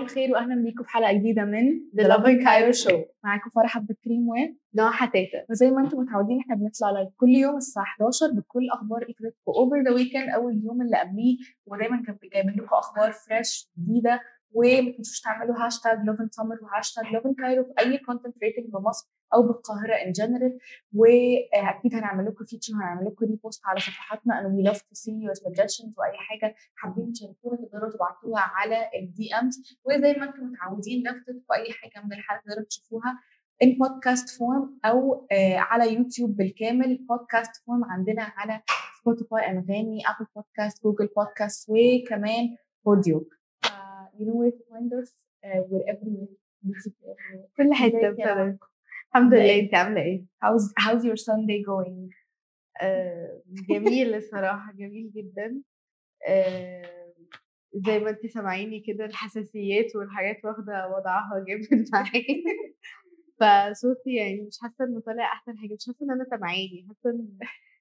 صباح 0.00 0.10
الخير 0.10 0.32
واهلا 0.32 0.54
بيكم 0.62 0.82
في 0.84 0.90
حلقة 0.90 1.12
جديدة 1.12 1.44
من 1.44 1.80
The 1.96 2.04
Loving 2.04 2.44
Cairo 2.44 2.84
Show. 2.84 2.96
معاكم 3.24 3.50
فرح 3.50 3.76
عبد 3.76 3.90
الكريم 3.90 4.28
ونوى 4.28 4.90
حتاتة 4.90 5.44
وزي 5.50 5.70
ما 5.70 5.80
أنتم 5.80 5.98
متعودين 5.98 6.40
إحنا 6.40 6.54
بنطلع 6.54 6.90
لايف 6.90 7.08
كل 7.16 7.28
يوم 7.28 7.56
الساعة 7.56 7.84
11 7.84 8.26
بكل 8.32 8.60
الاخبار 8.64 9.02
اللي 9.02 9.14
فاتت 9.14 9.36
over 9.48 9.82
the 9.82 9.90
weekend 9.90 10.28
أو 10.28 10.48
اليوم 10.48 10.82
اللي 10.82 10.96
قبليه 11.00 11.36
ودايما 11.66 12.02
كان 12.06 12.16
جايبين 12.32 12.54
لكم 12.56 12.74
أخبار 12.74 13.12
fresh 13.12 13.70
جديدة 13.78 14.20
وما 14.52 14.92
تنسوش 14.96 15.20
تعملوا 15.20 15.56
هاشتاج 15.66 15.98
Loving 16.04 16.28
Summer 16.30 16.58
وهاشتاج 16.62 17.04
Loving 17.06 17.34
Cairo 17.34 17.64
في 17.64 17.72
أي 17.78 17.98
content 17.98 18.38
related 18.42 18.66
بمصر 18.72 19.08
أو 19.34 19.42
بالقاهرة 19.42 19.94
in 19.94 20.12
general 20.12 20.58
وأكيد 20.94 21.94
هنعمل 21.94 22.26
لكم 22.26 22.44
feature 22.44 22.74
هنعمل 22.74 23.06
لكم 23.06 23.26
repost 23.26 23.62
على 23.66 23.80
صفحاتنا. 23.80 24.40
and 24.42 24.46
we 24.56 24.70
love 24.70 24.78
to 24.78 24.94
see 24.94 25.12
your 25.26 25.34
suggestions 25.34 25.98
وأي 25.98 26.16
حاجة 26.16 26.54
حابين 26.74 27.12
تشاركونا 27.12 27.56
تقدروا 27.56 27.90
تبعتوها 27.90 28.40
على 28.42 28.90
ال 29.02 29.34
DMs 29.34 29.78
وزي 29.84 30.12
ما 30.12 30.24
أنتم 30.24 30.44
متعودين 30.44 31.02
نكتب 31.02 31.42
في 31.46 31.54
أي 31.54 31.72
حاجة 31.72 32.04
من 32.04 32.12
الحلقات 32.12 32.44
تقدروا 32.46 32.64
تشوفوها 32.66 33.18
in 33.64 33.68
podcast 33.68 34.28
form 34.38 34.68
أو 34.84 35.26
آه 35.32 35.56
على 35.56 35.94
يوتيوب 35.94 36.36
بالكامل. 36.36 37.06
podcast 37.12 37.56
form 37.56 37.90
عندنا 37.90 38.22
على 38.22 38.60
سبوتيفاي 39.00 39.50
أنغامي 39.50 39.98
Apple 40.06 40.26
Podcasts 40.36 40.82
Google 40.82 41.08
Podcasts 41.16 41.66
وكمان 41.70 42.56
اوديو 42.86 43.28
you 44.20 44.24
know 44.26 44.36
where 44.40 44.52
to 44.58 44.64
find 44.70 44.90
us 45.02 45.10
uh, 45.46 45.60
we're 45.70 45.86
everywhere. 45.92 46.36
كل 47.56 47.74
حتة 47.74 47.96
ازيك 47.98 48.02
يا 48.02 48.10
بصراحة. 48.10 48.58
الحمد 49.14 49.34
لله. 49.34 49.60
انت 49.60 49.74
عاملة 49.74 50.02
إيه؟ 50.02 50.24
how's 50.44 50.72
how's 50.84 51.02
your 51.04 51.16
Sunday 51.16 51.62
going? 51.70 52.14
آه 52.82 53.42
جميل 53.70 54.14
الصراحة. 54.14 54.72
جميل 54.72 55.10
جدا. 55.14 55.62
آه 56.28 57.12
زي 57.74 57.98
ما 57.98 58.10
انت 58.10 58.26
سامعيني 58.26 58.80
كده 58.80 59.04
الحساسيات 59.04 59.96
والحاجات 59.96 60.44
واخدة 60.44 60.88
وضعها 60.96 61.44
جامد 61.48 61.84
معايا. 61.92 62.42
فصوتي 63.40 64.14
يعني 64.14 64.40
مش 64.40 64.58
حاسة 64.62 64.84
انه 64.84 65.00
طالع 65.00 65.24
أحسن 65.32 65.58
حاجة. 65.58 65.74
مش 65.74 65.86
حاسة 65.86 65.96
إن 66.04 66.10
أنا 66.10 66.24
سامعاني. 66.30 66.86
حاسة 66.88 67.10
إن 67.10 67.28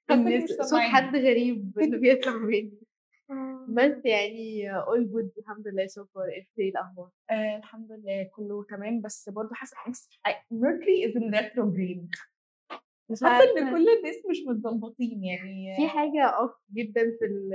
حاسة 0.09 0.43
مش 0.43 0.49
صوت. 0.69 0.79
حد 0.79 1.15
غريب 1.15 1.79
اللي 1.79 1.97
بيطلع 1.97 2.37
مني 2.37 2.79
بس 3.73 4.05
يعني 4.05 4.69
all 4.81 5.11
good 5.13 5.37
الحمد 5.39 5.67
لله 5.67 5.87
so 5.87 6.01
far. 6.03 6.37
انت 6.37 6.59
إيه 6.59 6.69
الأخبار؟ 6.69 7.09
آه 7.31 7.57
الحمد 7.57 7.91
لله 7.91 8.23
كله 8.35 8.63
تمام. 8.69 9.01
بس 9.01 9.29
برضه 9.29 9.49
حاسة 9.53 9.77
Mercury 10.51 11.05
is 11.05 11.17
in 11.17 11.35
retrograde 11.35 12.19
مش 13.11 13.23
حاسة 13.23 13.51
إن. 13.57 13.71
كل 13.71 13.85
الناس 13.97 14.15
مش 14.29 14.37
متظبطين 14.47 15.23
يعني. 15.23 15.75
في 15.75 15.87
حاجة 15.87 16.23
off 16.23 16.51
جدا 16.73 17.01
في 17.01 17.49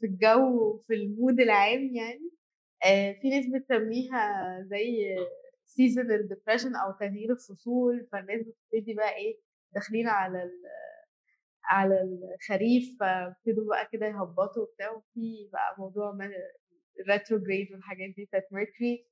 في 0.00 0.06
الجو 0.06 0.60
وفي 0.74 0.94
ال 0.94 1.03
mood 1.03 1.40
العام 1.40 1.94
يعني. 1.94 2.30
آه، 2.86 3.12
في 3.12 3.28
ناس 3.30 3.46
بتسميها 3.46 4.56
زي 4.62 5.16
seasonal 5.66 6.28
depression 6.34 6.76
أو 6.84 6.92
تغيير 7.00 7.32
الفصول. 7.32 8.06
فالناس 8.12 8.40
بتبتدي 8.40 8.94
بقى 8.94 9.16
إيه 9.16 9.38
داخلين 9.74 10.08
على 10.08 10.42
ال 10.42 10.52
على 11.70 12.02
الخريف 12.02 12.96
فابتدوا 13.00 13.68
بقى 13.68 13.88
كده 13.92 14.06
يهبطوا 14.06 14.62
وبتاع 14.62 14.90
وفي 14.90 15.48
بقى 15.52 15.74
موضوع 15.78 16.18
ال 17.00 17.06
retrograde 17.06 17.72
والحاجات 17.72 18.10
دي 18.16 18.24
بتاعت 18.24 18.48
Mercury 18.52 19.06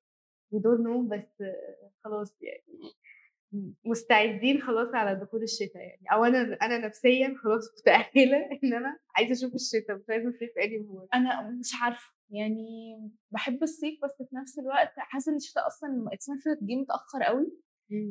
don't 0.54 0.80
know 0.86 1.10
بس 1.10 1.42
خلاص 2.04 2.36
يعني 2.42 2.92
مستعدين 3.84 4.62
خلاص 4.62 4.94
على 4.94 5.20
دخول 5.20 5.42
الشتاء 5.42 5.82
يعني. 5.82 6.06
أو 6.12 6.24
أنا 6.24 6.58
أنا 6.62 6.78
نفسيا 6.78 7.34
خلاص 7.42 7.62
متأهلة 7.80 8.48
إن 8.64 8.74
أنا 8.74 8.98
عايزة 9.16 9.32
أشوف 9.32 9.54
الشتاء 9.54 9.96
مش 9.96 10.04
عايزة 10.10 10.28
الصيف 10.28 10.50
anymore. 10.50 11.08
أنا 11.14 11.50
مش 11.50 11.70
عارفة 11.82 12.12
يعني 12.30 12.96
بحب 13.30 13.62
الصيف 13.62 14.04
بس 14.04 14.28
في 14.30 14.36
نفس 14.36 14.58
الوقت 14.58 14.92
حاسة 14.96 15.32
إن 15.32 15.36
الشتاء 15.36 15.66
أصلا 15.66 16.08
it's 16.12 16.30
جه 16.62 16.76
متأخر 16.76 17.22
قوي. 17.22 17.52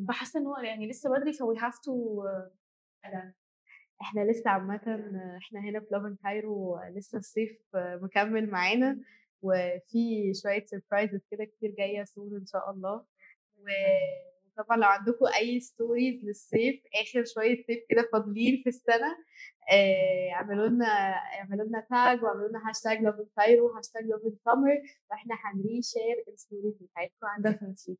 فحاسة 0.08 0.40
إن 0.40 0.46
هو 0.46 0.58
يعني 0.58 0.90
لسه 0.90 1.10
بدري 1.10 1.34
ف 1.34 1.58
we 1.58 1.65
have 1.65 1.80
to 1.80 2.24
إحنا 4.02 4.22
لسه 4.32 4.50
عامه 4.50 4.76
إحنا 5.38 5.60
هنا 5.60 5.80
في 5.80 5.86
Loving 5.92 6.16
Cairo 6.24 6.80
لسه 6.96 7.18
الصيف 7.18 7.58
مكمل 7.76 8.50
معانا 8.50 9.00
وفي 9.42 10.32
شوية 10.44 10.66
surprises 10.66 11.20
كده 11.32 11.44
كتير 11.46 11.72
جاية 11.78 12.04
soon 12.04 12.36
إن 12.36 12.46
شاء 12.46 12.72
الله. 12.72 13.06
وطبعا 14.58 14.78
لو 14.78 14.84
عندكم 14.88 15.26
أي 15.40 15.60
stories 15.60 16.26
للصيف 16.26 16.82
آخر 17.02 17.24
شوية 17.26 17.56
صيف 17.68 17.80
كده 17.90 18.10
فاضلين 18.14 18.62
في 18.64 18.70
السنة 18.70 19.18
آه، 19.72 20.32
اعملوا 20.34 20.68
لنا 20.68 20.86
اعملوا 21.40 21.66
لنا 21.66 21.80
tag 21.90 22.24
واعملوا 22.24 22.48
لنا 22.50 22.70
هاشتاج 22.70 22.98
Loving 23.02 23.26
Cairo 23.38 23.68
هاشتاج 23.68 24.04
Loving 24.06 24.36
Summer 24.46 24.82
وإحنا 25.12 25.36
هن 25.44 25.82
re-share 25.82 26.24
ال 26.34 26.39
stories 26.39 26.74
بتاعتكم 26.82 27.28
عندنا 27.28 27.60
آه 27.62 27.98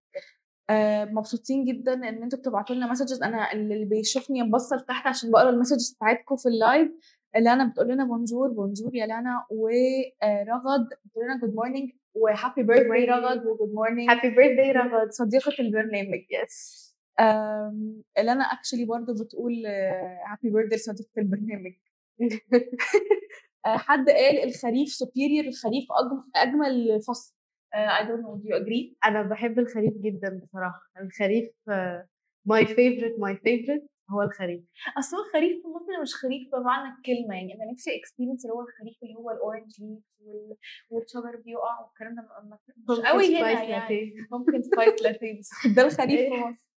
مبسوطين 1.12 1.66
جدا 1.66 1.94
إن 1.94 2.24
أنتوا 2.24 2.40
بتبعتوا 2.40 2.76
لنا 2.76 2.92
messages 2.92 3.24
أنا 3.24 3.54
اللي 3.54 3.86
بيشوفني 3.86 4.44
مبص 4.44 4.80
تحت 4.80 5.08
عشان 5.08 5.32
بقرأ 5.32 5.50
ال 5.50 5.55
messages 5.55 5.94
بتاعتكم 5.94 6.36
في 6.36 6.50
ال 6.50 6.58
live 6.58 6.92
لانا 7.36 7.66
بتقول 7.68 7.88
لنا 7.88 8.04
bonjour 8.04 8.50
bonjour 8.50 8.96
يا 8.96 9.06
لانا 9.06 9.46
ورغد 9.50 10.88
بتقول 11.06 11.26
لنا 11.26 11.40
good 11.42 11.56
morning 11.56 11.92
و 12.16 12.24
happy 12.24 12.64
birthday 12.64 13.08
morning. 13.08 13.10
رغد 13.10 13.46
و 13.46 13.52
good 13.52 13.74
morning 13.74 14.10
happy 14.10 14.30
birthday 14.30 14.72
رغد. 14.72 15.12
صديقة 15.12 15.52
البرنامج 15.60 16.20
yes 16.32 16.88
لانا 18.18 18.44
actually 18.44 18.86
برضو 18.86 19.14
بتقول 19.14 19.66
happy 20.32 20.50
birthday 20.50 20.78
لصديقة 20.78 21.10
البرنامج 21.18 21.74
آه، 23.66 23.78
حد 23.78 24.10
قال 24.10 24.44
الخريف 24.44 24.90
superior 24.90 25.46
الخريف 25.48 25.86
أجمل 26.36 27.02
فصل. 27.02 27.37
I 27.78 28.04
don't 28.08 28.22
know. 28.24 28.36
Do 28.42 28.48
you 28.50 28.56
agree? 28.64 28.96
أنا 29.06 29.22
بحب 29.22 29.60
الخريف 29.60 29.94
جدا 29.98 30.40
بصراحة. 30.44 30.82
الخريف 31.02 31.50
my 32.46 32.66
favorite 32.66 33.20
my 33.20 33.36
favorite 33.38 33.88
هو 34.12 34.22
الخريف. 34.22 34.64
أصل 34.98 35.18
هو 35.18 35.24
خريف 35.34 35.62
في 35.62 35.68
مصر 35.68 36.02
مش 36.02 36.16
خريف 36.16 36.52
بمعنى 36.56 36.96
الكلمة. 36.98 37.36
يعني 37.36 37.54
أنا 37.54 37.72
نفسي 37.72 37.92
experience 38.00 38.46
اللي 38.46 38.54
هو 38.54 38.62
الخريف 38.62 38.98
اللي 39.04 39.16
هو 39.16 39.32
ال 39.32 39.38
orange 39.38 39.72
leaf 39.82 40.04
والشجر 40.90 41.36
بيقع 41.46 41.82
والكلام 41.82 42.16
ده. 42.16 42.28
مش 42.94 43.00
قوي 43.06 43.38
هنا 43.40 43.64
يعني. 43.64 44.14
ممكن 44.32 44.62
spice 44.64 45.02
latte 45.04 45.40
بس 45.40 45.50
ده 45.76 45.82
الخريف 45.86 46.20
في 46.20 46.30
مصر. 46.52 46.68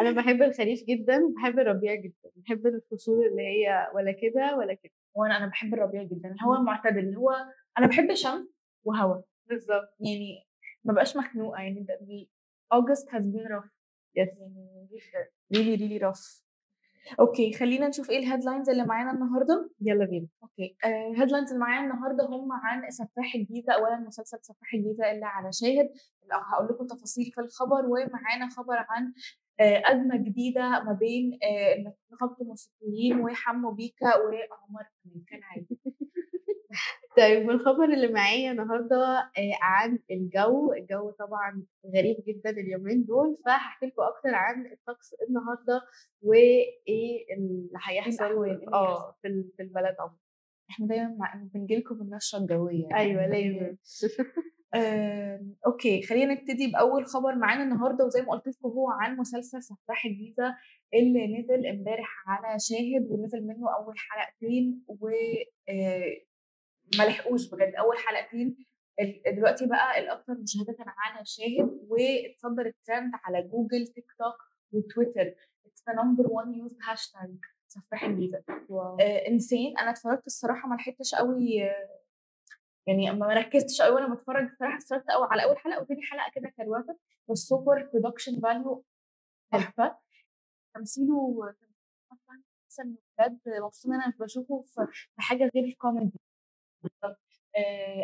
أنا 0.00 0.10
بحب 0.10 0.42
الخريف 0.42 0.84
جدا 0.84 1.24
وبحب 1.24 1.58
الربيع 1.58 1.94
جدا. 1.94 2.30
بحب 2.36 2.66
الفصول 2.66 3.26
اللي 3.26 3.42
هي 3.42 3.90
ولا 3.94 4.12
كده 4.12 4.56
ولا 4.56 4.74
كده. 4.74 4.92
وأنا 5.14 5.36
أنا 5.36 5.46
بحب 5.46 5.74
الربيع 5.74 6.02
جدا. 6.02 6.32
الهواء 6.32 6.60
المعتدل 6.60 6.98
اللي 6.98 7.16
هو 7.16 7.30
أنا 7.78 7.86
بحب 7.86 8.14
شمس 8.14 8.48
وهواء 8.84 9.24
بالظبط 9.50 9.96
يعني 10.00 10.46
ما 10.84 10.92
بقاش 10.92 11.16
مخنوقة 11.16 11.60
يعني 11.62 11.86
August 12.74 13.06
has 13.08 13.24
been 13.24 13.48
rough. 13.54 13.70
yes 14.16 14.28
يعني 14.28 14.88
جدا. 14.92 15.30
Really 15.54 15.80
really 15.80 16.02
rough. 16.02 16.42
okay 17.20 17.52
خلينا 17.52 17.88
نشوف 17.88 18.10
إيه 18.10 18.18
ال 18.18 18.23
headlines 18.23 18.70
اللي 18.70 18.84
معانا 18.84 19.10
النهارده. 19.10 19.70
يلا 19.80 20.04
بينا. 20.04 20.28
okay 20.42 20.76
ال 20.84 20.90
headlines 20.90 21.48
اللي 21.48 21.60
معايا 21.60 21.84
النهارده 21.84 22.24
هم 22.24 22.52
عن 22.52 22.90
سفاح 22.90 23.34
الجيزة 23.34 23.72
اولا 23.72 23.96
مسلسل 23.96 24.38
سفاح 24.42 24.74
الجيزة 24.74 25.10
اللي 25.10 25.26
على 25.26 25.52
شاهد. 25.52 25.90
هقول 26.32 26.68
لكم 26.68 26.86
تفاصيل 26.86 27.32
في 27.34 27.40
الخبر 27.40 27.86
ومعانا 27.86 28.48
خبر 28.48 28.76
عن 28.88 29.12
آه، 29.60 29.82
أزمة 29.86 30.16
جديدة 30.16 30.62
ما 30.62 30.92
بين 30.92 31.38
آه، 31.42 31.94
نقابه 32.12 32.36
الموسيقيين 32.40 33.20
وحمو 33.20 33.70
بيكا 33.70 34.16
وعمر 34.16 34.84
كمان 35.04 35.24
كان 35.28 35.40
عادي. 35.42 35.80
طيب 37.20 37.48
والخبر 37.48 37.84
اللي 37.84 38.08
معايا 38.08 38.50
النهارده 38.52 38.96
آه، 39.38 39.52
عن 39.62 39.98
الجو 40.10 40.72
الجو 40.72 41.10
طبعا 41.10 41.62
غريب 41.96 42.16
جدا 42.28 42.50
اليومين 42.50 43.04
دول 43.04 43.36
فهحكي 43.46 43.86
لكم 43.86 44.02
أكتر 44.02 44.34
عن 44.34 44.66
الطقس 44.66 45.14
النهارده 45.28 45.82
وايه 46.22 46.64
اللي 47.36 47.70
هيحصل 47.88 48.24
اللي 48.24 48.66
آه 48.74 49.16
في 49.22 49.44
في 49.56 49.62
البلد 49.62 49.96
عموما 50.00 50.16
إحنا 50.70 50.86
دايما 50.86 51.16
مع- 51.18 51.48
بنجيلكم 51.54 51.94
بالنشره 51.98 52.38
الجوية 52.38 52.82
يعني. 52.90 52.96
أيوه 53.00 53.26
لازم 53.26 53.76
آم، 54.74 55.54
أوكي 55.66 56.02
خلينا 56.02 56.34
نبتدي 56.34 56.70
بأول 56.72 57.06
خبر 57.06 57.34
معانا 57.34 57.62
النهارده 57.62 58.04
وزي 58.04 58.22
ما 58.22 58.32
قلت 58.32 58.48
لكم 58.48 58.68
هو 58.68 58.90
عن 58.90 59.16
مسلسل 59.16 59.62
سفاح 59.62 60.04
الجيزة 60.04 60.54
اللي 60.94 61.38
نزل 61.40 61.66
امبارح 61.66 62.24
على 62.26 62.58
شاهد 62.58 63.06
ونزل 63.10 63.46
منه 63.46 63.74
أول 63.76 63.94
حلقتين 63.98 64.84
و 64.88 65.08
آه، 65.68 66.29
ما 66.98 67.04
لحقوش 67.04 67.50
بجد. 67.50 67.74
أول 67.74 67.98
حلقتين 67.98 68.66
دلوقتي 69.36 69.66
بقى 69.66 69.98
الاكثر 70.00 70.34
مشاهدة 70.34 70.76
على 70.78 71.24
شاهد 71.24 71.80
واتصدر 71.88 72.66
الترند 72.66 73.12
على 73.14 73.42
جوجل 73.42 73.86
تيك 73.86 74.12
توك 74.18 74.36
وتويتر. 74.72 75.34
it's 75.66 75.84
the 75.88 76.02
number 76.02 76.26
1 76.26 76.48
used 76.54 76.78
hashtag 76.82 77.36
سفاح 77.68 78.04
الجيزه 78.04 78.42
insane 79.28 79.78
أنا 79.78 79.90
اتفرجت 79.90 80.26
الصراحة 80.26 80.68
ما 80.68 80.74
لحقتش 80.74 81.14
قوي 81.14 81.54
يعني 82.86 83.10
ما 83.10 83.26
ركزتش 83.26 83.82
قوي 83.82 83.94
وأنا 83.94 84.14
بتفرج 84.14 84.44
الصراحة. 84.44 84.76
اتفرجت 84.76 85.10
قوي 85.10 85.28
على 85.30 85.44
أول 85.44 85.58
حلقة 85.58 85.80
وتاني 85.82 86.02
حلقة 86.02 86.30
كده 86.34 86.52
كروته 86.56 86.98
بس 87.30 87.38
super 87.38 87.90
production 87.92 88.40
value 88.40 88.84
تحفة. 89.52 89.98
تمثيله 90.74 91.54
انه 92.80 92.96
بجد 93.18 93.40
مبسوطة 93.46 93.94
إن 93.94 94.00
أنا 94.02 94.14
بشوفه 94.20 94.62
في 94.62 95.22
حاجة 95.22 95.50
غير 95.54 95.64
ال 95.64 95.72
comedy 95.72 96.20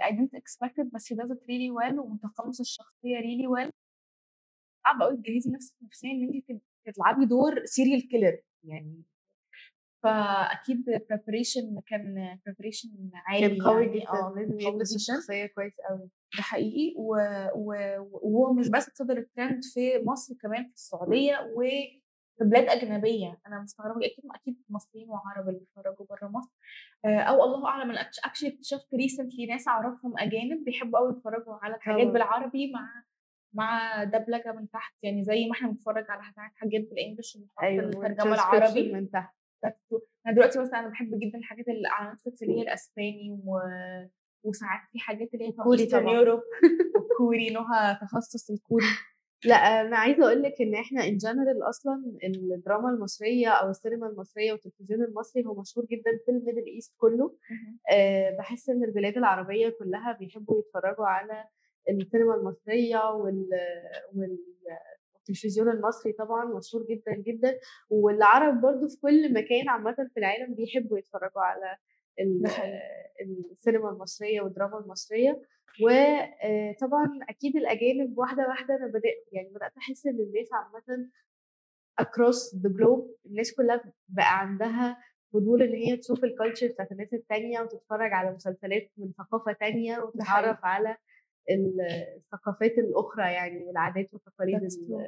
I 0.02 0.10
didn't 0.12 0.36
expect 0.40 0.76
it 0.78 0.94
بس 0.94 1.12
he 1.12 1.16
does 1.16 1.30
it 1.30 1.40
really 1.50 1.70
well 1.70 1.98
ومتقمص 1.98 2.60
الشخصية 2.60 3.18
really 3.18 3.48
well 3.48 3.70
صعب 4.84 5.02
قوي 5.02 5.16
تجهزي 5.16 5.50
نفسك 5.50 5.74
نفسيا 5.82 6.10
إن 6.10 6.42
انت 6.50 6.62
تلعبي 6.96 7.26
دور 7.26 7.64
serial 7.64 8.08
killer 8.08 8.38
يعني. 8.64 9.02
فأكيد 10.02 10.90
preparation 10.90 11.80
كان 11.86 12.38
preparation 12.48 12.88
عالي 13.14 13.48
كان 13.48 13.62
قوي 13.62 13.86
يعني 13.86 14.00
جدا 14.00 14.08
آه 14.08 14.34
لازم 14.36 14.60
يدرس 14.60 14.94
الشخصية 14.94 15.46
كويس 15.46 15.72
قوي 15.88 16.10
ده 16.36 16.42
حقيقي. 16.42 16.94
و... 16.96 17.16
و... 17.54 17.74
وهو 18.22 18.52
مش 18.52 18.68
بس 18.68 18.90
صدر 18.94 19.18
الترند 19.18 19.64
في 19.64 20.02
مصر 20.04 20.34
كمان 20.42 20.68
في 20.68 20.74
السعودية 20.74 21.52
وفي 22.40 22.50
بلاد 22.50 22.64
أجنبية. 22.68 23.38
أنا 23.46 23.62
مستغربة 23.62 24.06
أكيد 24.06 24.24
أكيد 24.34 24.56
مصريين 24.68 25.10
وعرب 25.10 25.48
اللي 25.48 25.58
بيتفرجوا 25.60 26.06
بره 26.06 26.28
مصر. 26.28 26.50
آه، 27.04 27.18
أو 27.18 27.44
الله 27.44 27.68
أعلم 27.68 27.90
أنا 27.90 28.00
actually 28.24 28.48
اكتشفت 28.48 28.94
recently 28.94 29.46
ناس 29.46 29.68
أعرفهم 29.68 30.18
أجانب 30.18 30.64
بيحبوا 30.64 30.98
قوي 30.98 31.10
يتفرجوا 31.10 31.54
على 31.62 31.76
حاجات 31.80 32.00
طبعا. 32.02 32.12
بالعربي 32.12 32.72
مع 32.72 32.88
مع 33.52 34.04
دبلجة 34.04 34.52
من 34.52 34.70
تحت. 34.70 34.94
يعني 35.02 35.22
زي 35.22 35.46
ما 35.46 35.52
إحنا 35.52 35.68
بنتفرج 35.68 36.04
على 36.08 36.22
حاجات 36.56 36.82
بال 36.90 37.01
English 37.01 37.38
أيوه 37.62 37.84
الترجمه 37.84 38.34
العربي. 38.34 38.92
من 38.92 39.10
تحت. 39.10 39.36
أنا 40.26 40.34
دلوقتي 40.34 40.58
مثلا 40.58 40.78
أنا 40.78 40.88
بحب 40.88 41.10
جدا 41.18 41.38
الحاجات 41.38 41.68
اللي 41.68 41.88
على 41.88 42.12
نتفلكس 42.12 42.42
اللي 42.42 42.58
هي 42.58 42.62
الأسباني 42.62 43.40
و... 43.44 43.58
وساعات 44.44 44.80
في 44.92 44.98
حاجات 44.98 45.34
اللي 45.34 45.48
هي 45.48 45.52
كوري 45.52 45.86
طبعا. 45.86 46.14
Europe 46.14 46.40
والكوري 46.96 47.50
نوها 47.50 47.92
تخصص 48.02 48.50
الكوري. 48.50 48.84
لا 49.44 49.54
أنا 49.54 49.96
عايزة 49.98 50.24
أقول 50.26 50.42
لك 50.42 50.60
إن 50.60 50.74
إحنا 50.74 51.04
in 51.04 51.16
general 51.16 51.62
أصلا 51.68 52.02
الدراما 52.24 52.90
المصرية 52.90 53.48
أو 53.48 53.70
السينما 53.70 54.06
المصرية 54.06 54.52
والتلفزيون 54.52 55.02
المصري 55.04 55.46
هو 55.46 55.60
مشهور 55.60 55.86
جدا 55.86 56.10
في 56.24 56.30
ال 56.30 56.35
Middle 56.35 56.66
East 56.66 56.94
كله 56.98 57.36
أه 57.92 58.36
بحس 58.38 58.68
إن 58.68 58.84
البلاد 58.84 59.16
العربية 59.16 59.68
كلها 59.68 60.12
بيحبوا 60.20 60.58
يتفرجوا 60.60 61.06
على 61.06 61.44
السينما 61.90 62.34
المصرية 62.34 63.10
وال 63.10 63.48
وال 64.14 64.38
التلفزيون 65.16 65.70
المصري 65.70 66.12
طبعا 66.12 66.44
مشهور 66.44 66.86
جدا 66.90 67.14
جدا 67.14 67.58
والعرب 67.90 68.60
برضو 68.60 68.88
في 68.88 68.96
كل 69.02 69.32
مكان 69.34 69.68
عامة 69.68 69.94
في 70.14 70.16
العالم 70.20 70.54
بيحبوا 70.54 70.98
يتفرجوا 70.98 71.42
على. 71.42 71.76
السينما 72.20 73.90
المصرية 73.90 74.40
والدراما 74.40 74.78
المصرية. 74.78 75.42
وطبعا 75.82 77.18
أكيد 77.28 77.56
الأجانب 77.56 78.18
واحدة 78.18 78.48
واحدة 78.48 78.74
أنا 78.76 78.86
بدأت 78.86 79.24
يعني 79.32 79.48
بدأت 79.48 79.72
أحس 79.78 80.06
إن 80.06 80.20
الناس 80.20 80.48
عامة 80.52 81.08
across 82.02 82.58
the 82.62 82.70
globe 82.70 83.26
الناس 83.26 83.54
كلها 83.54 83.92
بقى 84.08 84.40
عندها 84.40 84.98
فضول 85.32 85.62
إن 85.62 85.74
هي 85.74 85.96
تشوف 85.96 86.24
الكالتشر 86.24 86.66
بتاعت 86.66 86.92
الناس 86.92 87.14
التانية 87.14 87.60
وتتفرج 87.60 88.12
على 88.12 88.30
مسلسلات 88.34 88.90
من 88.96 89.12
ثقافة 89.18 89.52
تانية 89.52 89.98
وتتعرف 89.98 90.64
على 90.64 90.96
ال- 91.50 91.80
الثقافات 92.16 92.78
الأخرى 92.78 93.32
يعني 93.32 93.64
والعادات 93.64 94.14
والتقاليد. 94.14 94.56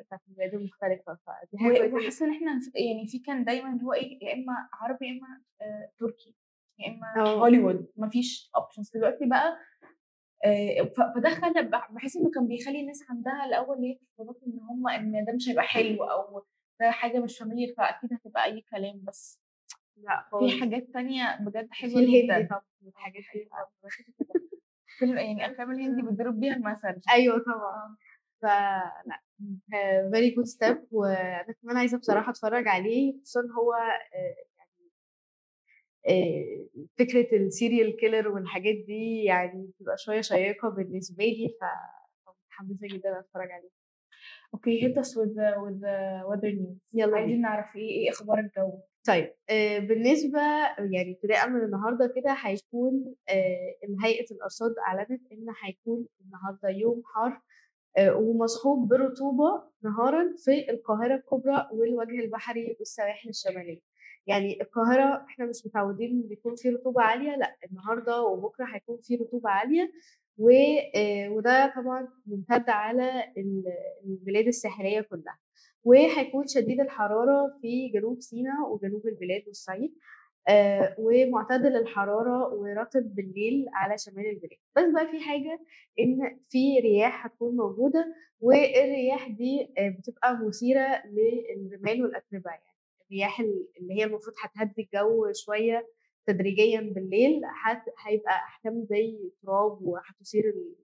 بتاعت 0.06 0.20
البلاد 0.28 0.54
المختلفة. 0.54 1.18
فدي 1.26 1.94
وحاسة 1.94 2.26
إن 2.26 2.32
إحنا 2.34 2.60
يعني 2.74 3.06
في 3.06 3.18
كان 3.18 3.44
دايما 3.44 3.82
هو 3.82 3.92
إيه 3.92 4.18
يا 4.24 4.34
إما 4.34 4.68
عربي 4.72 5.06
يا 5.06 5.12
إما 5.12 5.42
آه، 5.62 5.90
تركي. 5.98 6.34
يا 6.78 6.88
إما 6.88 7.26
آه. 7.26 7.40
هوليوود 7.40 7.92
مفيش 7.96 8.50
options 8.56 8.90
دلوقتي 8.94 9.26
بقى 9.26 9.58
آه، 10.44 10.82
فده 11.14 11.28
خلى 11.30 11.62
بح- 11.62 11.92
بحس 11.92 12.16
إنه 12.16 12.30
كان 12.30 12.46
بيخلي 12.48 12.80
الناس 12.80 13.04
عندها 13.10 13.44
الأول 13.46 13.78
هي 13.78 13.98
افتراضات 14.02 14.42
إن 14.46 14.58
هم 14.60 14.88
إن 14.88 15.24
ده 15.24 15.32
مش 15.32 15.48
هيبقى 15.48 15.64
حلو 15.64 16.04
أو 16.04 16.44
ده 16.80 16.90
حاجة 16.90 17.18
مش 17.20 17.38
familiar 17.38 17.74
فأكيد 17.76 18.12
هتبقى 18.12 18.44
أي 18.44 18.60
كلام 18.60 19.04
بس. 19.04 19.40
لأ 19.96 20.28
في 20.38 20.60
حاجات 20.60 20.86
تانية 20.92 21.38
بجد 21.40 21.68
حلوة 21.70 22.00
جدا. 22.02 22.46
طبعا 22.50 22.62
الحاجات 22.86 23.22
دي 23.34 23.48
فيلم 24.98 25.16
يعني 25.18 25.46
أفلام 25.52 25.70
الهندي 25.72 26.02
بيضرب 26.02 26.40
بيها 26.40 26.54
المثل. 26.56 27.00
أيوه 27.10 27.38
طبعا. 27.38 27.96
فلا 28.42 29.20
very 30.12 30.30
good 30.34 30.44
step 30.44 30.86
وأنا 30.90 31.54
كمان 31.62 31.76
عايزة 31.76 31.98
بصراحة 31.98 32.30
أتفرج 32.30 32.68
عليه 32.68 33.20
خصوصا 33.20 33.40
هو 33.40 33.72
آه، 33.74 33.78
آه، 33.78 34.47
فكرة 36.98 37.36
ال 37.36 37.45
serial 37.45 37.96
killer 37.96 38.28
والحاجات 38.28 38.74
دي 38.86 39.24
يعني 39.24 39.66
بتبقى 39.66 39.96
شوية 39.98 40.20
شيقة 40.20 40.68
بالنسبة 40.68 41.24
لي 41.24 41.48
فمتحمسه 41.60 42.86
جدا 42.96 43.18
أتفرج 43.20 43.50
عليه 43.50 43.70
okay 44.54 44.84
hit 44.84 44.98
us 44.98 45.18
with 45.18 45.32
the 45.32 46.24
weather 46.30 46.52
news. 46.58 46.76
يلا 46.94 47.16
عايزين 47.16 47.40
نعرف 47.40 47.76
إيه 47.76 47.90
إيه 47.90 48.10
أخبار 48.10 48.38
الجو. 48.38 48.78
طيب 49.06 49.34
آه، 49.50 49.78
بالنسبة 49.78 50.40
يعني 50.92 51.12
ابتداء 51.12 51.48
من 51.50 51.64
النهارده 51.64 52.12
كده 52.16 52.32
هيكون 52.42 53.14
آه، 53.28 53.76
هيئة 54.04 54.26
الأرصاد 54.34 54.74
أعلنت 54.88 55.32
إن 55.32 55.46
هيكون 55.64 56.06
النهارده 56.20 56.68
يوم 56.68 57.02
حار 57.14 57.40
آه، 57.96 58.14
ومصحوب 58.16 58.88
برطوبة 58.88 59.62
نهارا 59.84 60.34
في 60.44 60.70
القاهرة 60.70 61.14
الكبرى 61.14 61.68
والوجه 61.72 62.20
البحري 62.24 62.76
والسواحل 62.78 63.28
الشمالية. 63.28 63.80
يعني 64.28 64.62
القاهرة 64.62 65.24
إحنا 65.28 65.46
مش 65.46 65.66
متعودين 65.66 66.10
إن 66.10 66.32
يكون 66.32 66.54
في 66.56 66.68
رطوبة 66.70 67.02
عالية 67.02 67.36
لأ 67.36 67.56
النهارده 67.70 68.22
وبكرة 68.22 68.64
هيكون 68.74 68.98
في 69.02 69.16
رطوبة 69.16 69.50
عالية 69.50 69.90
و- 70.38 70.50
آه، 70.96 71.28
وده 71.30 71.72
طبعا 71.76 72.08
ممتد 72.26 72.70
على 72.70 73.24
ال- 73.36 73.64
البلاد 74.04 74.46
الساحلية 74.46 75.00
كلها. 75.00 75.38
وهيكون 75.84 76.46
شديد 76.46 76.80
الحرارة 76.80 77.58
في 77.62 77.88
جنوب 77.88 78.20
سيناء 78.20 78.70
وجنوب 78.72 79.06
البلاد 79.06 79.42
والصعيد 79.46 79.94
آه، 80.48 80.94
ومعتدل 80.98 81.76
الحرارة 81.76 82.54
ورطب 82.54 83.14
بالليل 83.14 83.66
على 83.72 83.98
شمال 83.98 84.26
البلاد. 84.26 84.58
بس 84.76 84.84
بقى 84.94 85.10
في 85.10 85.20
حاجة 85.20 85.60
إن 86.00 86.38
في 86.50 86.78
رياح 86.80 87.26
هتكون 87.26 87.56
موجودة 87.56 88.14
والرياح 88.40 89.28
دي 89.28 89.72
آه، 89.78 89.88
بتبقى 89.98 90.38
مثيرة 90.46 91.02
للرمال 91.06 92.02
والاتربه 92.02 92.50
يعني. 92.50 92.77
الرياح 93.10 93.40
ال- 93.40 93.68
اللي 93.80 93.94
هي 93.94 94.04
المفروض 94.04 94.34
هتهدي 94.42 94.82
الجو 94.82 95.32
شوية 95.32 95.86
تدريجيا 96.26 96.80
بالليل 96.80 97.40
هيبقى 98.06 98.30
احكام 98.32 98.84
زي 98.90 99.18
تراب 99.42 99.82
وهتثير 99.82 100.44
ال- 100.44 100.74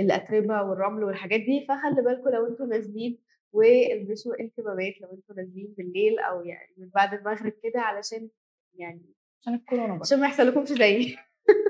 الأتربة 0.00 0.62
والرمل 0.62 1.04
والحاجات 1.04 1.40
دي. 1.40 1.66
فخلي 1.68 2.02
بالكم 2.02 2.28
لو 2.30 2.46
أنتوا 2.46 2.66
نازلين 2.66 3.18
والبسوا 3.52 4.34
الكمامات 4.40 5.00
لو 5.00 5.12
أنتوا 5.12 5.34
نازلين 5.36 5.74
بالليل 5.78 6.18
أو 6.18 6.42
يعني 6.42 6.74
من 6.78 6.88
بعد 6.88 7.14
المغرب 7.14 7.52
كده 7.62 7.80
علشان 7.80 8.28
يعني 8.74 9.02
عشان 9.40 9.54
الكورونا 9.54 9.98
عشان 10.02 10.20
ما 10.20 10.26
يحصلكمش 10.26 10.68
زيي 10.68 11.16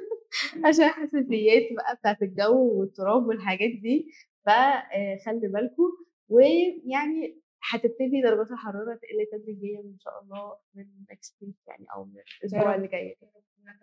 عشان 0.66 0.84
حساسيات 0.88 1.62
بقى 1.76 1.96
بتاعت 1.96 2.22
الجو 2.22 2.80
والتراب 2.80 3.26
والحاجات 3.26 3.70
دي. 3.82 4.10
فخلي 4.46 5.48
بالكم 5.48 5.92
ويعني 6.28 7.41
هتبتدي 7.70 8.22
درجات 8.22 8.50
الحرارة 8.50 8.94
تقل 8.94 9.38
تدريجيا 9.40 9.80
إن 9.80 9.98
شاء 9.98 10.22
الله 10.22 10.56
من 10.74 10.84
next 11.12 11.32
week 11.44 11.54
يعني 11.68 11.86
أو 11.94 12.04
من 12.04 12.14
الأسبوع. 12.42 12.74
اللي 12.74 12.88
جاي 12.88 13.16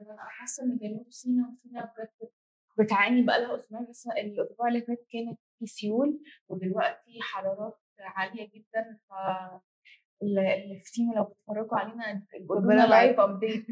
أنا 0.01 0.17
حاسة 0.19 0.63
إن 0.63 0.77
جنوب 0.77 1.05
سيناء 1.11 1.51
وسيناء 1.51 1.93
بجد 1.97 2.29
بتعاني 2.79 3.21
بقى 3.23 3.41
لها 3.41 3.55
أسبوعين 3.55 3.85
بس 3.89 4.07
الأسبوع 4.07 4.67
اللي 4.67 4.81
فات 4.81 5.05
كانت 5.13 5.39
في 5.59 5.65
سيول 5.65 6.19
ودلوقتي 6.49 7.19
حرارات 7.21 7.79
عالية 7.99 8.49
جدا 8.55 8.99
ف 9.09 9.13
اللي 10.23 10.79
في 10.79 10.85
سينا 10.89 11.13
لو 11.13 11.23
بتتفرجوا 11.23 11.77
علينا 11.77 12.23
ربنا 12.51 12.87
live. 12.87 13.19
Update 13.19 13.65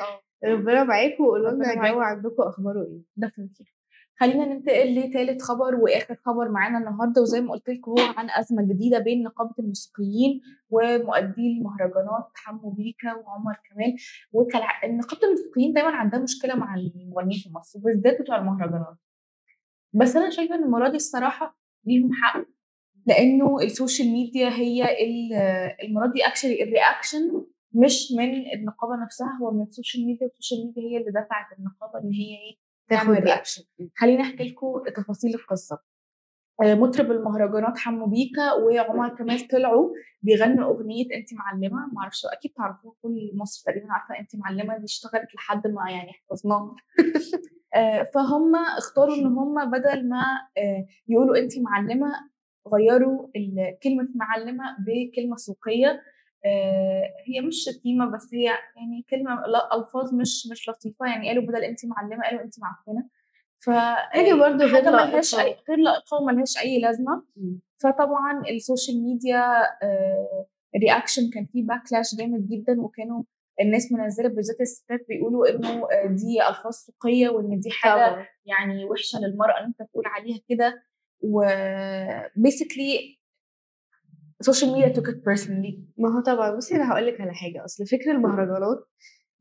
ربنا 0.44 0.84
معاكم 0.84 1.24
وقولوا 1.24 1.50
لنا 1.50 1.72
الجو. 1.72 2.00
عندكم 2.00 2.42
أخباره 2.42 2.82
إيه 2.82 3.02
definitely 3.16 3.66
خلينا 4.20 4.44
ننتقل 4.44 4.94
لثالث 4.98 5.42
خبر 5.42 5.74
وآخر 5.74 6.14
خبر 6.14 6.48
معانا 6.48 6.78
النهارده. 6.78 7.22
وزي 7.22 7.40
ما 7.40 7.52
قلت 7.52 7.68
لكم 7.70 7.90
هو 7.90 7.96
عن 8.16 8.30
أزمة 8.30 8.62
جديدة 8.62 8.98
بين 8.98 9.22
نقابة 9.22 9.54
الموسيقيين 9.58 10.40
ومؤدي 10.70 11.46
المهرجانات 11.58 12.28
حمو 12.34 12.70
بيكا 12.70 13.14
وعمر 13.14 13.54
كمال. 13.70 13.94
وكالع... 14.32 14.86
نقابة 14.86 15.24
الموسيقيين 15.24 15.72
دايما 15.72 15.90
عندها 15.90 16.20
مشكلة 16.20 16.54
مع 16.54 16.74
المغنيين 16.74 17.40
في 17.42 17.50
مصر 17.52 17.78
وبالذات 17.78 18.20
بتوع 18.22 18.38
المهرجانات. 18.38 18.96
بس 19.92 20.16
أنا 20.16 20.30
شايفة 20.30 20.54
إن 20.54 20.64
المرة 20.64 20.88
دي 20.88 20.96
الصراحة 20.96 21.58
ليهم 21.86 22.10
حق 22.12 22.44
لأنه 23.06 23.58
ال 23.62 23.69
social 23.69 24.08
media 24.12 24.48
هي 24.48 24.84
ال- 24.84 25.32
المرة 25.88 26.06
دي 26.12 26.26
actually 26.26 26.62
ال 26.62 26.71
reaction 26.71 27.44
مش 27.72 28.12
من 28.18 28.52
النقابة 28.54 29.02
نفسها 29.04 29.38
هو 29.42 29.50
من 29.50 29.62
ال 29.62 29.68
social 29.68 30.06
media 30.06 30.26
وال 30.26 30.36
social 30.36 30.66
media 30.66 30.82
هي 30.82 30.96
اللي 30.96 31.10
دفعت 31.10 31.58
النقابة 31.58 31.98
إن 31.98 32.12
هي 32.12 32.26
إيه 32.34 32.69
تاخد 32.90 33.10
reaction 33.10 33.62
خليني 33.96 34.22
أحكي 34.22 34.44
لكم 34.44 34.82
تفاصيل 34.96 35.34
القصة. 35.34 35.78
آه، 36.62 36.74
مطرب 36.74 37.10
المهرجانات 37.10 37.78
حمو 37.78 38.06
بيكا 38.06 38.52
وعمر 38.52 39.08
كمال 39.08 39.48
طلعوا 39.48 39.90
بيغنوا 40.22 40.70
أغنية 40.70 41.04
أنت 41.14 41.34
معلمة. 41.34 41.86
ما 41.92 42.00
أعرفش 42.02 42.26
أكيد 42.26 42.52
تعرفوها 42.52 42.94
كل 43.02 43.30
مصر 43.34 43.62
تقريبا 43.66 43.92
عارفة 43.92 44.18
أنت 44.18 44.36
معلمة 44.36 44.78
دي 44.78 44.84
اشتغلت 44.84 45.34
لحد 45.34 45.66
ما 45.66 45.90
يعني 45.90 46.12
حفظناها 46.12 46.76
آه، 47.74 48.02
فهم 48.02 48.56
اختاروا 48.56 49.14
إن 49.14 49.26
هم 49.26 49.70
بدل 49.70 50.08
ما 50.08 50.22
آه، 50.58 50.86
يقولوا 51.08 51.36
أنت 51.38 51.58
معلمة 51.58 52.12
غيروا 52.74 53.28
كلمة 53.82 54.08
معلمة 54.14 54.64
بكلمة 54.78 55.36
سوقية. 55.36 56.00
هي 57.26 57.40
مش 57.40 57.64
شتيمة 57.68 58.10
بس 58.10 58.34
هي 58.34 58.44
يعني 58.44 59.04
كلمة 59.10 59.34
لا 59.46 59.76
ألفاظ 59.78 60.14
مش 60.14 60.48
مش 60.52 60.68
لطيفة. 60.68 61.06
يعني 61.06 61.28
قالوا 61.28 61.42
بدل 61.42 61.64
انت 61.64 61.86
معلمة 61.86 62.24
قالوا 62.24 62.42
انت 62.42 62.54
معفنة. 62.60 63.08
ف 63.62 63.70
حاجة 63.70 64.34
برضه 64.34 64.64
غير 64.64 64.82
ملهاش. 64.92 65.34
أي 65.34 65.56
غير 65.68 65.78
لائقة 65.78 66.16
وملهاش 66.22 66.58
أي 66.58 66.80
لازمة. 66.80 67.22
فطبعا 67.82 68.42
ال 68.50 68.57
social 68.57 69.02
media 69.04 69.62
ال 70.76 70.82
reaction 70.82 71.30
كان 71.34 71.46
فيه 71.46 71.66
backlash 71.66 72.14
جامد 72.14 72.48
جدا 72.48 72.80
وكانوا 72.80 73.22
الناس 73.60 73.92
منزلة 73.92 74.28
بالذات 74.28 74.60
الستات 74.60 75.06
بيقولوا 75.08 75.48
إنه 75.50 75.68
آه، 75.92 76.06
دي 76.06 76.48
ألفاظ 76.48 76.72
سوقية 76.72 77.28
وإن 77.28 77.60
دي 77.60 77.70
حاجة 77.70 78.28
يعني 78.46 78.84
وحشة 78.84 79.18
للمرأة 79.18 79.60
إن 79.60 79.64
أنت 79.64 79.82
تقول 79.90 80.04
عليها 80.06 80.40
كده. 80.48 80.82
و 81.22 81.42
media 84.48 84.92
took 84.94 85.08
it 85.08 85.22
personally. 85.24 85.78
ما 85.98 86.16
هو 86.16 86.20
طبعا 86.20 86.56
بصي 86.56 86.76
أنا 86.76 86.92
هقول 86.92 87.06
لك 87.06 87.20
على 87.20 87.34
حاجة. 87.34 87.64
أصل 87.64 87.86
فكر 87.86 88.10
المهرجانات 88.10 88.88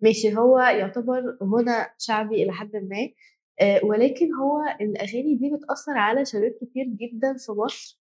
ماشي 0.02 0.38
هو 0.38 0.60
يعتبر 0.60 1.38
غنى 1.44 1.86
شعبي 1.98 2.44
إلى 2.44 2.52
حد 2.52 2.76
ما 2.76 3.10
آه، 3.62 3.86
ولكن 3.86 4.34
هو 4.34 4.62
الأغاني 4.82 5.36
دي 5.36 5.52
بتأثر 5.56 5.92
على 5.98 6.26
شباب 6.26 6.52
كتير 6.62 6.86
جدا 6.86 7.36
في 7.38 7.52
مصر 7.52 8.00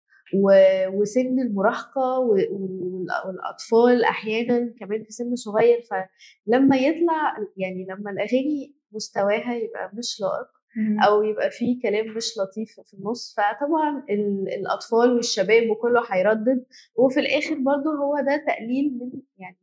وسن 0.93 1.39
المراهقة 1.39 2.19
والأطفال 2.19 4.03
أحيانا 4.03 4.73
كمان 4.79 5.03
في 5.03 5.11
سن 5.11 5.35
صغير. 5.35 5.81
فلما 5.81 6.77
يطلع 6.77 7.37
يعني 7.57 7.85
لما 7.89 8.11
الأغاني 8.11 8.75
مستواها 8.91 9.55
يبقى 9.55 9.91
مش 9.93 10.21
لائق 10.21 10.58
أو 11.07 11.23
يبقى 11.23 11.51
فيه 11.51 11.81
كلام 11.81 12.07
مش 12.15 12.37
لطيف 12.37 12.79
في 12.85 12.93
النص. 12.93 13.35
فطبعا 13.37 14.05
ال- 14.09 14.53
الأطفال 14.59 15.13
والشباب 15.15 15.69
وكله 15.69 16.03
هيردد. 16.09 16.65
وفي 16.95 17.19
الآخر 17.19 17.55
برضه 17.55 17.89
هو 18.03 18.15
ده 18.19 18.37
تقليل 18.47 18.97
من 18.99 19.11
يعني 19.37 19.57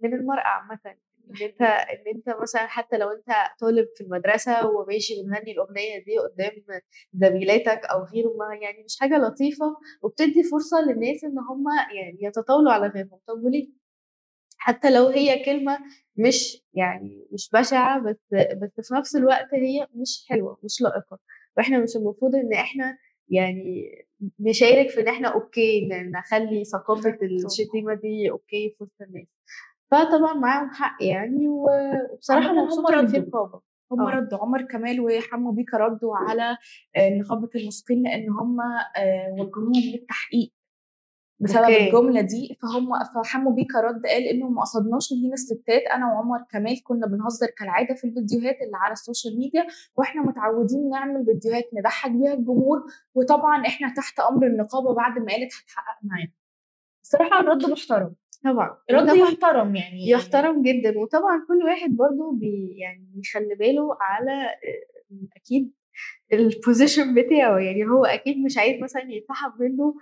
من 0.00 0.14
المرأة 0.14 0.40
عامة. 0.46 0.80
إن 1.30 1.46
أنت 1.46 1.62
إن 1.62 2.14
أنت 2.16 2.28
مثلا 2.42 2.66
حتى 2.66 2.98
لو 2.98 3.08
أنت 3.10 3.26
طالب 3.60 3.86
في 3.96 4.04
المدرسة 4.04 4.66
وماشي 4.70 5.14
بتغني 5.22 5.52
الأغنية 5.52 6.04
دي 6.04 6.18
قدام 6.18 6.50
زميلاتك 7.14 7.84
أو 7.84 8.02
غيره 8.04 8.28
ما 8.38 8.54
يعني 8.62 8.82
مش 8.84 8.96
حاجة 9.00 9.18
لطيفة. 9.18 9.76
وبتدي 10.02 10.42
فرصة 10.42 10.80
للناس 10.80 11.24
إن 11.24 11.38
هم 11.38 11.64
يعني 11.96 12.18
يتطاولوا 12.20 12.72
على 12.72 12.86
غيرهم. 12.86 13.20
طب 13.28 13.44
وليه؟ 13.44 13.79
حتى 14.62 14.90
لو 14.90 15.06
هي 15.06 15.44
كلمة 15.44 15.78
مش 16.16 16.62
يعني 16.74 17.26
مش 17.32 17.50
بشعة 17.52 18.00
بس 18.00 18.16
بس 18.32 18.88
في 18.88 18.94
نفس 18.94 19.16
الوقت 19.16 19.54
هي 19.54 19.86
مش 19.94 20.24
حلوة 20.28 20.58
مش 20.64 20.80
لائقة 20.80 21.18
وإحنا 21.56 21.78
مش 21.78 21.96
المفروض 21.96 22.34
إن 22.34 22.52
إحنا 22.52 22.98
يعني 23.28 23.90
نشارك 24.40 24.88
في 24.90 25.00
إن 25.00 25.08
إحنا 25.08 25.28
okay 25.28 25.88
نخلي 25.88 26.64
ثقافة 26.64 27.18
الشتيمة 27.46 27.94
دي 27.94 28.30
okay 28.30 28.74
في 28.78 28.84
وسط 28.84 29.02
الناس 29.02 29.26
فطبعا 29.90 30.34
معاهم 30.34 30.70
حق 30.70 30.96
يعني 31.02 31.48
وبصراحة 31.48 32.52
مبسوطة 32.52 33.00
ان 33.00 33.06
في. 33.06 33.16
رقابة 33.18 33.60
هم 33.92 34.00
آه. 34.00 34.10
ردوا 34.10 34.38
عمر 34.38 34.62
كمال 34.62 35.00
وحمو 35.00 35.50
بيكا 35.50 35.76
ردوا 35.78 36.16
على 36.16 36.56
آه، 36.96 37.10
نقابة 37.10 37.48
الموسيقيين 37.54 38.02
لأن 38.02 38.30
هم 38.30 38.60
آه، 38.96 39.32
وجهوهم 39.32 39.72
للتحقيق 39.92 40.52
بسبب 41.40 41.62
okay. 41.62 41.86
الجملة 41.86 42.20
دي 42.20 42.58
فهم 42.62 42.88
فحمو 43.14 43.50
بيكا 43.50 43.80
رد 43.80 44.06
قال 44.06 44.22
إنه 44.22 44.48
ما 44.48 44.60
قصدناش 44.60 45.12
نهين 45.12 45.32
الستات 45.32 45.82
أنا 45.82 46.06
وعمر 46.06 46.38
كمال 46.50 46.82
كنا 46.82 47.06
بنهزر 47.06 47.46
كالعادة 47.58 47.94
في 47.94 48.04
الفيديوهات 48.04 48.56
اللي 48.62 48.76
على 48.76 48.92
ال 48.92 48.99
social 48.99 49.38
media 49.38 49.66
وإحنا 49.96 50.22
متعودين 50.22 50.88
نعمل 50.90 51.24
فيديوهات 51.24 51.64
نضحك 51.74 52.10
بيها 52.10 52.32
الجمهور 52.32 52.84
وطبعا 53.14 53.66
إحنا 53.66 53.94
تحت 53.96 54.20
أمر 54.20 54.46
النقابة 54.46 54.94
بعد 54.94 55.18
ما 55.18 55.32
قالت 55.32 55.52
هتحقق 55.54 55.98
معانا. 56.02 56.32
الصراحة 57.04 57.40
الرد 57.40 57.70
محترم. 57.70 58.14
طبعا. 58.44 58.76
رد 58.90 59.16
يحترم 59.16 59.76
يعني. 59.76 60.08
يحترم 60.08 60.62
جدا. 60.62 60.98
وطبعا 60.98 61.44
كل 61.48 61.64
واحد 61.64 61.90
برضو 61.90 62.30
بي 62.32 62.74
يعني 62.78 63.10
بيخلي 63.14 63.54
باله 63.54 63.96
على 64.00 64.48
أكيد 65.36 65.72
ال 66.32 66.41
position 66.41 67.14
بتاعه. 67.14 67.58
يعني 67.58 67.84
هو 67.84 68.04
أكيد 68.04 68.38
مش 68.44 68.58
عايز 68.58 68.82
مثلا 68.82 69.02
يتسحب 69.02 69.52
منه 69.60 69.94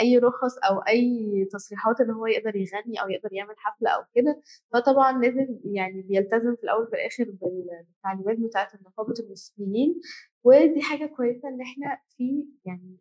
أي 0.00 0.18
رخص 0.18 0.58
أو 0.58 0.78
أي 0.78 1.44
تصريحات 1.52 2.00
إن 2.00 2.10
هو 2.10 2.26
يقدر 2.26 2.56
يغني 2.56 3.02
أو 3.02 3.08
يقدر 3.10 3.32
يعمل 3.32 3.54
حفلة 3.58 3.90
أو 3.90 4.02
كده 4.14 4.42
فطبعا 4.72 5.22
لازم 5.22 5.58
يعني 5.64 6.02
بيلتزم 6.02 6.56
في 6.56 6.64
الأول 6.64 6.82
وفي 6.84 6.94
الآخر 6.94 7.24
بال- 7.24 7.84
بالتعليمات 7.88 8.38
بتاعة 8.48 8.68
نقابه 8.86 9.14
الموسيقيين 9.20 10.00
ودي 10.44 10.82
حاجة 10.82 11.06
كويسة 11.06 11.48
إن 11.48 11.60
إحنا 11.60 11.98
في 12.16 12.44
يعني 12.64 12.96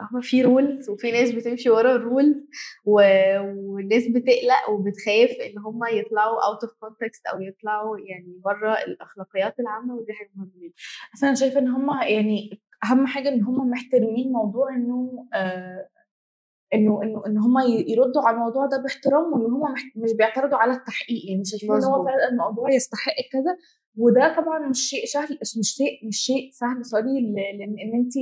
هما 0.00 0.20
في 0.20 0.42
rules 0.42 0.90
وفي 0.90 1.12
ناس 1.12 1.30
بتمشي 1.30 1.70
ورا 1.70 1.96
ال 1.96 2.03
rules 2.03 2.36
والناس 2.84 4.08
بتقلق 4.08 4.70
وبتخاف 4.70 5.30
إن 5.30 5.58
هم 5.58 5.80
يطلعوا 5.92 6.46
out 6.46 6.64
of 6.64 6.72
context 6.80 7.26
أو 7.26 7.40
يطلعوا 7.40 7.98
يعني 7.98 8.40
بره 8.44 8.72
الأخلاقيات 8.72 9.60
العامة 9.60 9.94
ودي 9.94 10.12
حاجة 10.12 10.30
مهمة 10.36 10.50
جدا. 10.56 10.74
أنا 11.22 11.34
شايفة 11.34 11.58
إن 11.60 11.68
هم 11.68 11.90
يعني 12.02 12.62
أهم 12.84 13.06
حاجة 13.06 13.28
إن 13.28 13.42
هم 13.44 13.70
محترمين 13.70 14.32
موضوع 14.32 14.74
إنه 14.76 15.26
آه 15.34 15.88
إنه 16.74 17.02
إنه 17.02 17.22
إن 17.26 17.38
هم 17.38 17.54
يردوا 17.88 18.22
على 18.22 18.34
الموضوع 18.36 18.66
ده 18.66 18.82
باحترام 18.82 19.32
وإن 19.32 19.52
هم 19.52 19.74
مش 19.96 20.12
بيعترضوا 20.12 20.58
على 20.58 20.72
التحقيق 20.72 21.30
يعني 21.30 21.44
شايفين 21.44 21.72
إن 21.72 21.84
هو. 21.84 22.04
فعلا 22.04 22.28
الموضوع 22.28 22.70
يستحق 22.70 23.12
كذا 23.32 23.56
وده 23.96 24.36
طبعا 24.36 24.68
مش 24.68 24.78
شيء 24.90 25.04
سهل 25.06 25.38
مش 25.58 25.68
شيء 25.76 26.08
مش 26.08 26.16
شيء 26.16 26.50
سهل 26.52 26.84
sorry 26.84 27.20
لإن 27.20 27.62
إن 27.78 27.94
انت 27.94 28.12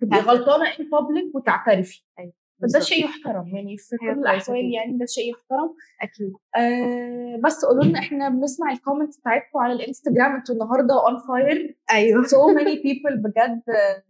تبقي. 0.00 0.20
غلطانة 0.20 0.64
in 0.80 0.90
public 0.90 1.34
وتعترفي 1.34 2.04
أيوه 2.18 2.32
بس 2.62 2.72
ده. 2.72 2.80
شيء 2.80 3.04
يحترم 3.04 3.56
يعني 3.56 3.76
في 3.76 3.96
كل 3.96 4.10
الأحوال. 4.10 4.74
يعني 4.74 4.98
ده 4.98 5.06
شيء 5.06 5.30
يحترم. 5.30 5.74
أكيد. 6.02 6.32
آه 6.56 7.40
بس 7.44 7.64
قولوا 7.64 7.84
لنا 7.84 7.98
إحنا 7.98 8.28
بنسمع 8.28 8.72
ال 8.72 8.77
comments 8.77 9.18
بتاعتكم 9.20 9.58
على 9.58 9.72
الانستجرام 9.72 10.36
أنتوا 10.36 10.54
النهارده 10.54 10.94
on 11.06 11.18
fire 11.28 11.76
أيوه. 11.92 12.22
So 12.24 12.54
many 12.58 12.76
people 12.76 13.16
بجد 13.24 13.62
آه، 13.68 14.02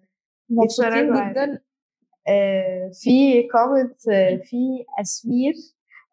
مبسوطين 0.50 1.06
جدا. 1.14 1.60
آه، 2.28 2.90
في 2.94 3.42
comment 3.42 4.00
في 4.44 4.84
أسمير 5.00 5.54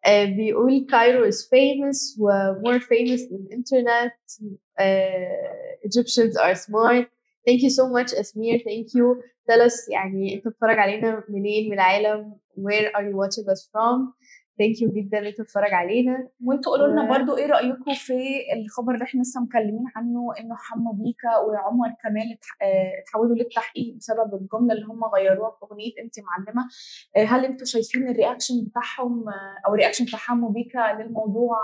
آه، 0.06 0.24
بيقول 0.24 0.86
Cairo 0.90 1.30
is 1.30 1.34
famous 1.34 2.20
و 2.20 2.30
more 2.54 2.80
famous 2.80 3.20
than 3.20 3.56
internet. 3.56 4.42
آه، 4.78 5.78
Egyptians 5.86 6.34
are 6.34 6.56
smart. 6.58 7.17
Thank 7.48 7.60
you 7.62 7.70
so 7.70 7.84
much 7.96 8.18
اسمير 8.20 8.58
thank 8.58 8.88
you. 8.94 9.22
Tell 9.50 9.60
us 9.68 9.90
يعني 9.92 10.34
انت 10.34 10.48
بتتفرج 10.48 10.78
علينا 10.78 11.24
منين 11.28 11.66
من 11.70 11.72
العالم؟ 11.72 12.36
Where 12.58 12.92
are 12.96 13.04
you 13.08 13.16
watching 13.16 13.46
us 13.54 13.62
from? 13.72 14.12
Thank 14.60 14.76
you 14.80 14.88
جدا 14.96 15.18
إن 15.18 15.26
انت 15.26 15.40
بتتفرج 15.40 15.74
علينا. 15.74 16.28
وانتوا 16.44 16.72
قولوا 16.72 16.88
لنا 16.92 17.18
برضو 17.18 17.36
إيه 17.36 17.46
رأيكم 17.46 17.94
في 17.94 18.14
الخبر 18.56 18.94
اللي 18.94 19.04
إحنا 19.04 19.20
لسه 19.22 19.40
مكلمين 19.42 19.84
عنه 19.96 20.32
إنه 20.40 20.54
حمو 20.56 20.92
بيكا 20.92 21.36
وعمر 21.36 21.88
كمال 22.02 22.38
آه، 22.62 22.92
اتحولوا 23.02 23.36
للتحقيق 23.36 23.94
بسبب 23.96 24.34
الجملة 24.34 24.74
اللي 24.74 24.86
هم 24.86 25.04
غيروها 25.04 25.50
في 25.50 25.66
أغنية 25.66 25.92
أنت 26.02 26.14
معلمة. 26.20 26.68
آه، 27.16 27.24
هل 27.24 27.44
أنتوا 27.44 27.66
شايفين 27.66 28.08
ال 28.08 28.13
reaction 28.13 28.54
بتاعهم 28.64 29.28
آه، 29.28 29.56
أو 29.66 29.74
ال 29.74 29.77
reaction 29.77 30.04
بتاع 30.04 30.18
حمو 30.18 30.48
بيكا 30.48 31.02
للموضوع 31.02 31.56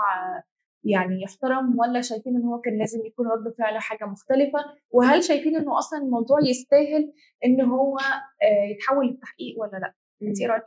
يعني 0.85 1.21
يحترم 1.21 1.79
ولا 1.79 2.01
شايفين 2.01 2.35
إن 2.35 2.43
هو 2.43 2.59
كان 2.61 2.77
لازم 2.77 3.05
يكون 3.05 3.27
رد 3.27 3.53
فعله 3.57 3.79
حاجة 3.79 4.05
مختلفة 4.05 4.59
وهل 4.91 5.23
شايفين 5.23 5.55
إنه 5.55 5.77
أصلا 5.77 5.99
الموضوع 6.01 6.39
يستاهل 6.41 7.13
إن 7.45 7.61
هو 7.61 7.97
آه، 7.97 8.65
يتحول 8.71 9.05
للتحقيق 9.07 9.59
ولا 9.59 9.77
لأ؟ 9.77 9.93
انت 10.21 10.41
إيه 10.41 10.47
رأيك؟ 10.47 10.63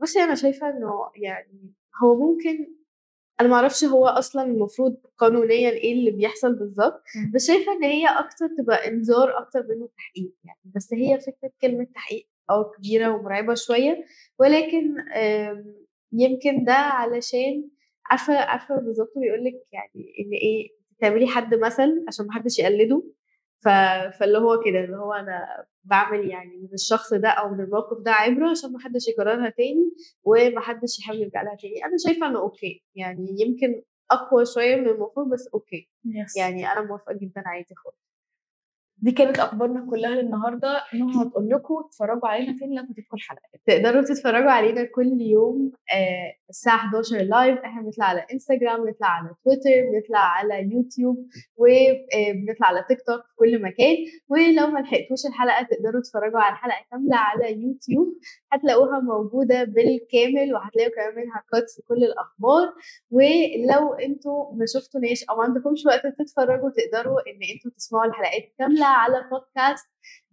بصي 0.00 0.20
أنا 0.20 0.34
شايفة 0.34 0.68
إنه 0.70 0.90
يعني 1.16 1.74
هو 2.02 2.14
ممكن 2.30 2.74
أنا 3.40 3.48
معرفش 3.48 3.84
هو 3.84 4.06
أصلا 4.06 4.42
المفروض 4.42 4.96
قانونيا 5.18 5.70
إيه 5.70 5.92
اللي 5.92 6.10
بيحصل 6.10 6.54
بالظبط. 6.58 7.02
بس 7.34 7.46
شايفة 7.46 7.72
إن 7.72 7.84
هي 7.84 8.06
أكتر 8.06 8.48
تبقى 8.58 8.88
إنذار 8.88 9.38
أكتر 9.38 9.60
منه 9.68 9.88
تحقيق 9.96 10.34
يعني 10.44 10.58
بس 10.74 10.94
هي 10.94 11.20
فكرة 11.20 11.50
كلمة 11.62 11.84
تحقيق 11.94 12.28
آه 12.50 12.72
كبيرة 12.78 13.10
ومرعبة 13.14 13.54
شوية 13.54 14.04
ولكن 14.38 14.94
يمكن 16.12 16.64
ده 16.64 16.72
علشان 16.72 17.68
عارفة 18.10 18.34
عارفة 18.38 18.76
بالظبط 18.76 19.12
بيقول 19.16 19.44
لك 19.44 19.54
يعني 19.72 20.14
إن 20.20 20.32
إيه 20.32 20.68
تعملي 21.00 21.26
حد 21.26 21.54
مثل 21.54 22.04
عشان 22.08 22.26
محدش 22.26 22.58
يقلده 22.58 23.02
ف... 23.64 23.68
فاللي 24.20 24.38
هو 24.38 24.60
كده 24.66 24.84
اللي 24.84 24.96
هو 24.96 25.12
أنا 25.12 25.64
بعمل 25.84 26.30
يعني 26.30 26.56
من 26.56 26.74
الشخص 26.74 27.14
ده 27.14 27.28
أو 27.28 27.48
من 27.54 27.60
الموقف 27.60 28.02
ده 28.02 28.10
عبرة 28.12 28.50
عشان 28.50 28.72
محدش 28.72 29.08
يكررها 29.08 29.50
تاني 29.50 29.90
ومحدش 30.24 30.98
يحاول 30.98 31.18
يرجع 31.20 31.42
لها 31.42 31.56
تاني. 31.62 31.84
أنا 31.84 31.96
شايفة 32.06 32.26
إنه 32.26 32.38
okay 32.38 32.84
يعني 32.94 33.36
يمكن 33.40 33.82
أقوى 34.10 34.44
شوية 34.46 34.76
من 34.76 34.88
المفروض 34.88 35.28
بس 35.32 35.48
okay. 35.54 35.90
يعني 36.36 36.72
أنا 36.72 36.80
موافقة 36.82 37.14
جدا 37.14 37.42
عادي 37.46 37.74
خالص. 37.74 38.05
دي 39.06 39.12
كانت 39.12 39.38
أخبارنا 39.38 39.86
كلها 39.90 40.10
للنهاردة. 40.22 40.82
نهى 40.94 41.22
هتقول 41.22 41.48
لكم 41.48 41.74
تتفرجوا 41.90 42.28
علينا 42.28 42.54
فين 42.58 42.70
لما 42.70 42.86
تدخل 42.96 43.14
الحلقة 43.14 43.42
تقدروا 43.66 44.02
تتفرجوا 44.02 44.50
علينا 44.50 44.84
كل 44.84 45.20
يوم 45.20 45.72
آه 45.94 46.32
الساعة 46.50 46.76
11 46.76 47.16
live 47.16 47.58
إحنا 47.58 47.82
بنطلع 47.82 48.04
على 48.04 48.26
انستجرام 48.32 48.84
بنطلع 48.84 49.06
على 49.08 49.30
تويتر 49.44 49.70
بنطلع 49.92 50.18
على 50.18 50.62
يوتيوب 50.72 51.16
وبنطلع 51.56 52.66
على 52.66 52.84
تيك 52.88 52.98
توك 53.06 53.20
في 53.26 53.34
كل 53.36 53.62
مكان. 53.62 53.96
ولو 54.28 54.66
ما 54.66 54.78
لحقتوش 54.80 55.26
الحلقة 55.28 55.62
تقدروا 55.70 56.00
تتفرجوا 56.02 56.40
على 56.40 56.52
الحلقة 56.52 56.84
كاملة 56.90 57.16
على 57.16 57.62
يوتيوب 57.62 58.08
هتلاقوها 58.52 59.00
موجودة 59.00 59.64
بالكامل 59.64 60.54
وهتلاقوا 60.54 60.92
كمان 60.96 61.14
منها 61.24 61.42
cuts 61.52 61.80
كل 61.88 62.04
الأخبار. 62.04 62.66
ولو 63.10 63.94
أنتوا 63.94 64.54
ما 64.54 64.64
شفتوناش 64.74 65.24
أو 65.30 65.36
ما 65.36 65.42
عندكمش 65.44 65.86
وقت 65.86 66.02
تتفرجوا 66.18 66.70
تقدروا 66.70 67.20
إن 67.20 67.38
أنتوا 67.54 67.70
تسمعوا 67.76 68.04
الحلقات 68.04 68.42
كاملة 68.58 68.86
على 68.96 69.28
بودكاست 69.30 69.86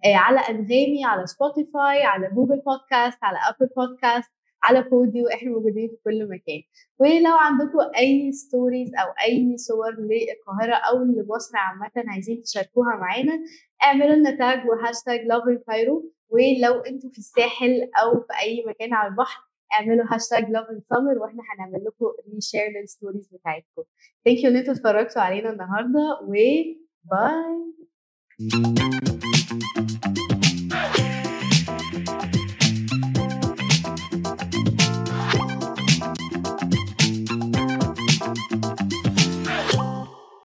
على 0.06 0.40
أنغامي 0.40 1.06
على 1.06 1.26
سبوتيفاي 1.28 2.04
على 2.04 2.28
جوجل 2.36 2.62
بودكاست 2.66 3.18
على 3.24 3.38
أبل 3.50 3.70
بودكاست 3.78 4.32
على 4.64 4.82
بوديو 4.82 5.28
إحنا 5.28 5.50
موجودين 5.52 5.90
في 5.90 5.96
كل 6.04 6.30
مكان. 6.30 6.62
ولو 7.00 7.38
عندكم 7.38 7.80
أي 7.98 8.32
stories 8.32 8.92
أو 8.96 9.14
أي 9.28 9.58
صور 9.58 9.92
للقاهرة 9.92 10.76
أو 10.76 11.04
لمصر 11.04 11.58
عامة 11.58 11.92
عايزين 12.08 12.42
تشاركوها 12.44 12.96
معانا 12.96 13.40
اعملوا 13.84 14.16
لنا 14.16 14.32
tag 14.38 14.60
وهاشتاج 14.70 15.20
Lovin 15.20 15.64
Cairo 15.68 16.12
ولو 16.30 16.80
أنتوا 16.80 17.10
في 17.10 17.18
الساحل 17.18 17.90
أو 18.04 18.20
في 18.22 18.34
أي 18.44 18.64
مكان 18.68 18.94
على 18.94 19.10
البحر 19.10 19.44
اعملوا 19.74 20.06
هاشتاج 20.12 20.50
Lovin 20.50 20.82
Summer 20.90 21.18
وإحنا 21.18 21.44
هنعمل 21.50 21.86
لكم 21.86 22.06
reshare 22.36 22.62
لل 22.82 22.92
stories 22.92 23.28
بتاعتكم. 23.34 23.84
thank 24.26 24.44
you 24.44 24.52
إن 24.52 24.58
أنتوا 24.58 24.74
اتفرجتوا 24.74 25.22
علينا 25.22 25.50
النهارده 25.50 26.20
و 26.24 26.38
bye 26.38 26.80
Thank 28.40 29.24
you. 29.24 29.33